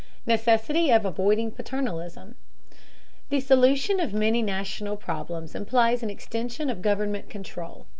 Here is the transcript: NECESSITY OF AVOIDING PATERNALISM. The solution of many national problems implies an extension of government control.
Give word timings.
NECESSITY 0.25 0.89
OF 0.89 1.05
AVOIDING 1.05 1.51
PATERNALISM. 1.51 2.33
The 3.29 3.39
solution 3.39 3.99
of 3.99 4.15
many 4.15 4.41
national 4.41 4.97
problems 4.97 5.53
implies 5.53 6.01
an 6.01 6.09
extension 6.09 6.71
of 6.71 6.81
government 6.81 7.29
control. 7.29 7.85